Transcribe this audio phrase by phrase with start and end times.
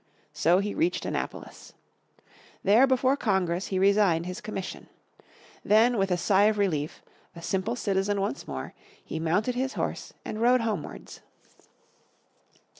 [0.33, 1.73] So he reached Annapolis.
[2.63, 4.87] There before Congress he resigned his commission.
[5.63, 7.03] Then with a sigh of relief,
[7.35, 8.73] a simple citizen once more,
[9.05, 11.21] he mounted his horse and rode homewards.